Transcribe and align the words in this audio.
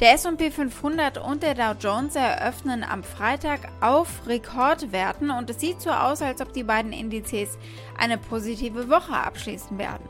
Der 0.00 0.14
S&P 0.14 0.50
500 0.50 1.18
und 1.18 1.42
der 1.42 1.54
Dow 1.54 1.74
Jones 1.78 2.16
eröffnen 2.16 2.82
am 2.82 3.04
Freitag 3.04 3.68
auf 3.80 4.26
Rekordwerten 4.26 5.30
und 5.30 5.48
es 5.50 5.60
sieht 5.60 5.80
so 5.80 5.90
aus, 5.90 6.22
als 6.22 6.40
ob 6.40 6.52
die 6.52 6.64
beiden 6.64 6.92
Indizes 6.92 7.56
eine 7.98 8.18
positive 8.18 8.88
Woche 8.88 9.12
abschließen 9.12 9.78
werden. 9.78 10.08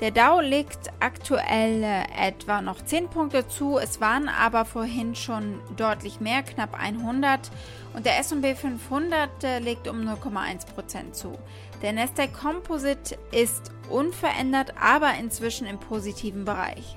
Der 0.00 0.10
Dow 0.10 0.40
legt 0.40 0.90
aktuell 1.00 2.04
etwa 2.18 2.60
noch 2.60 2.84
10 2.84 3.08
Punkte 3.08 3.46
zu, 3.46 3.78
es 3.78 4.00
waren 4.00 4.28
aber 4.28 4.64
vorhin 4.64 5.14
schon 5.14 5.60
deutlich 5.76 6.20
mehr, 6.20 6.42
knapp 6.42 6.74
100 6.78 7.50
und 7.94 8.04
der 8.04 8.18
S&P 8.18 8.56
500 8.56 9.30
legt 9.62 9.88
um 9.88 10.00
0,1% 10.00 11.12
zu. 11.12 11.38
Der 11.80 11.92
Nasdaq 11.92 12.34
Composite 12.34 13.16
ist 13.30 13.70
unverändert, 13.88 14.74
aber 14.78 15.14
inzwischen 15.18 15.66
im 15.66 15.78
positiven 15.78 16.44
Bereich. 16.44 16.96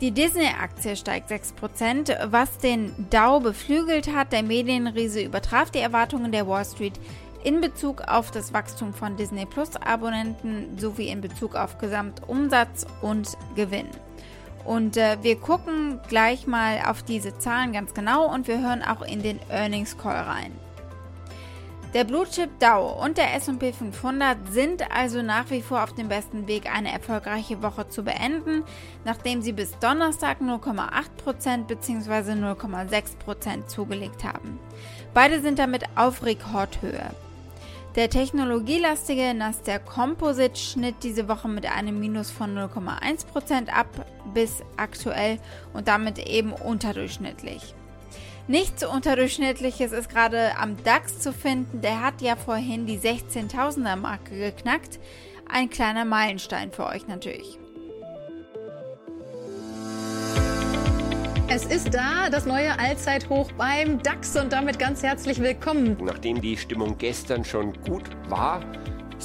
Die 0.00 0.10
Disney-Aktie 0.10 0.96
steigt 0.96 1.30
6%, 1.30 2.32
was 2.32 2.58
den 2.58 2.92
Dow 3.10 3.40
beflügelt 3.40 4.12
hat. 4.12 4.32
Der 4.32 4.42
Medienriese 4.42 5.22
übertraf 5.22 5.70
die 5.70 5.78
Erwartungen 5.78 6.32
der 6.32 6.48
Wall 6.48 6.64
Street 6.64 6.98
in 7.44 7.60
Bezug 7.60 8.02
auf 8.08 8.30
das 8.30 8.52
Wachstum 8.52 8.92
von 8.92 9.16
Disney 9.16 9.46
Plus 9.46 9.76
Abonnenten 9.76 10.76
sowie 10.78 11.08
in 11.08 11.20
Bezug 11.20 11.54
auf 11.54 11.78
Gesamtumsatz 11.78 12.86
und 13.02 13.36
Gewinn. 13.54 13.88
Und 14.64 14.96
äh, 14.96 15.18
wir 15.22 15.36
gucken 15.36 16.00
gleich 16.08 16.46
mal 16.46 16.80
auf 16.86 17.02
diese 17.02 17.38
Zahlen 17.38 17.72
ganz 17.72 17.94
genau 17.94 18.32
und 18.32 18.48
wir 18.48 18.60
hören 18.60 18.82
auch 18.82 19.02
in 19.02 19.22
den 19.22 19.38
Earnings 19.50 19.96
Call 19.96 20.16
rein. 20.16 20.52
Der 21.94 22.02
Blue 22.02 22.26
Chip 22.28 22.50
Dow 22.58 23.00
und 23.04 23.18
der 23.18 23.36
S&P 23.36 23.72
500 23.72 24.36
sind 24.50 24.82
also 24.90 25.22
nach 25.22 25.48
wie 25.50 25.62
vor 25.62 25.84
auf 25.84 25.94
dem 25.94 26.08
besten 26.08 26.48
Weg, 26.48 26.68
eine 26.68 26.90
erfolgreiche 26.90 27.62
Woche 27.62 27.88
zu 27.88 28.02
beenden, 28.02 28.64
nachdem 29.04 29.42
sie 29.42 29.52
bis 29.52 29.78
Donnerstag 29.78 30.40
0,8% 30.40 31.68
bzw. 31.68 32.32
0,6% 32.32 33.68
zugelegt 33.68 34.24
haben. 34.24 34.58
Beide 35.14 35.40
sind 35.40 35.60
damit 35.60 35.84
auf 35.94 36.24
Rekordhöhe. 36.24 37.10
Der 37.94 38.10
technologielastige 38.10 39.32
Nasdaq 39.32 39.86
Composite 39.86 40.58
schnitt 40.58 40.96
diese 41.04 41.28
Woche 41.28 41.46
mit 41.46 41.64
einem 41.64 42.00
Minus 42.00 42.28
von 42.28 42.58
0,1% 42.58 43.68
ab 43.68 43.86
bis 44.34 44.64
aktuell 44.76 45.38
und 45.72 45.86
damit 45.86 46.18
eben 46.18 46.52
unterdurchschnittlich. 46.54 47.72
Nichts 48.46 48.84
Unterdurchschnittliches 48.84 49.92
ist 49.92 50.10
gerade 50.10 50.58
am 50.58 50.76
DAX 50.84 51.18
zu 51.18 51.32
finden. 51.32 51.80
Der 51.80 52.02
hat 52.02 52.20
ja 52.20 52.36
vorhin 52.36 52.84
die 52.84 52.98
16.000er 52.98 53.96
Marke 53.96 54.36
geknackt. 54.36 54.98
Ein 55.48 55.70
kleiner 55.70 56.04
Meilenstein 56.04 56.70
für 56.70 56.84
euch 56.84 57.06
natürlich. 57.06 57.58
Es 61.48 61.64
ist 61.64 61.94
da, 61.94 62.28
das 62.30 62.44
neue 62.44 62.78
Allzeithoch 62.78 63.50
beim 63.52 64.02
DAX 64.02 64.36
und 64.36 64.52
damit 64.52 64.78
ganz 64.78 65.02
herzlich 65.02 65.40
willkommen. 65.40 65.96
Nachdem 66.02 66.42
die 66.42 66.58
Stimmung 66.58 66.98
gestern 66.98 67.44
schon 67.44 67.72
gut 67.84 68.04
war, 68.28 68.60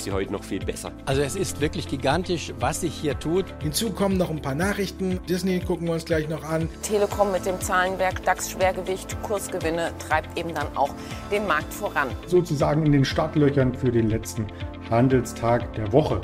sie 0.03 0.11
heute 0.11 0.31
noch 0.31 0.43
viel 0.43 0.63
besser. 0.63 0.91
Also 1.05 1.21
es 1.21 1.35
ist 1.35 1.61
wirklich 1.61 1.87
gigantisch, 1.87 2.53
was 2.59 2.81
sich 2.81 2.93
hier 2.93 3.17
tut. 3.19 3.45
Hinzu 3.61 3.91
kommen 3.91 4.17
noch 4.17 4.29
ein 4.29 4.41
paar 4.41 4.55
Nachrichten. 4.55 5.19
Disney 5.27 5.59
gucken 5.59 5.87
wir 5.87 5.93
uns 5.93 6.05
gleich 6.05 6.29
noch 6.29 6.43
an. 6.43 6.69
Telekom 6.81 7.31
mit 7.31 7.45
dem 7.45 7.59
Zahlenwerk 7.61 8.23
DAX-Schwergewicht, 8.23 9.21
Kursgewinne 9.23 9.91
treibt 9.99 10.37
eben 10.37 10.53
dann 10.53 10.67
auch 10.75 10.93
den 11.31 11.45
Markt 11.47 11.73
voran. 11.73 12.09
Sozusagen 12.27 12.85
in 12.85 12.91
den 12.91 13.05
Startlöchern 13.05 13.73
für 13.73 13.91
den 13.91 14.09
letzten 14.09 14.47
Handelstag 14.89 15.73
der 15.73 15.91
Woche. 15.91 16.21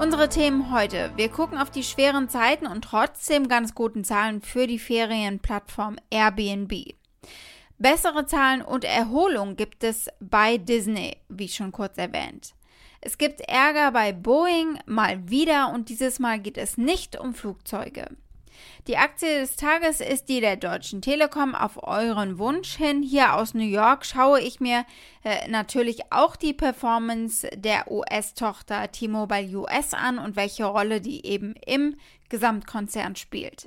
Unsere 0.00 0.28
Themen 0.28 0.72
heute. 0.72 1.10
Wir 1.16 1.28
gucken 1.28 1.58
auf 1.58 1.70
die 1.70 1.82
schweren 1.82 2.28
Zeiten 2.28 2.68
und 2.68 2.82
trotzdem 2.82 3.48
ganz 3.48 3.74
guten 3.74 4.04
Zahlen 4.04 4.42
für 4.42 4.68
die 4.68 4.78
Ferienplattform 4.78 5.96
Airbnb. 6.10 6.94
Bessere 7.78 8.26
Zahlen 8.26 8.62
und 8.62 8.84
Erholung 8.84 9.54
gibt 9.54 9.84
es 9.84 10.08
bei 10.18 10.58
Disney, 10.58 11.16
wie 11.28 11.48
schon 11.48 11.70
kurz 11.70 11.96
erwähnt. 11.96 12.54
Es 13.00 13.18
gibt 13.18 13.40
Ärger 13.42 13.92
bei 13.92 14.12
Boeing 14.12 14.80
mal 14.86 15.28
wieder 15.30 15.72
und 15.72 15.88
dieses 15.88 16.18
Mal 16.18 16.40
geht 16.40 16.58
es 16.58 16.76
nicht 16.76 17.18
um 17.18 17.34
Flugzeuge. 17.34 18.08
Die 18.88 18.96
Aktie 18.96 19.40
des 19.40 19.54
Tages 19.54 20.00
ist 20.00 20.28
die 20.28 20.40
der 20.40 20.56
Deutschen 20.56 21.02
Telekom 21.02 21.54
auf 21.54 21.80
euren 21.80 22.40
Wunsch 22.40 22.76
hin. 22.76 23.02
Hier 23.02 23.34
aus 23.34 23.54
New 23.54 23.62
York 23.62 24.04
schaue 24.04 24.40
ich 24.40 24.58
mir 24.58 24.84
äh, 25.22 25.48
natürlich 25.48 26.10
auch 26.10 26.34
die 26.34 26.54
Performance 26.54 27.48
der 27.54 27.88
US-Tochter 27.88 28.90
T-Mobile 28.90 29.56
US 29.56 29.94
an 29.94 30.18
und 30.18 30.34
welche 30.34 30.64
Rolle 30.64 31.00
die 31.00 31.24
eben 31.24 31.54
im 31.64 31.94
Gesamtkonzern 32.28 33.14
spielt. 33.14 33.66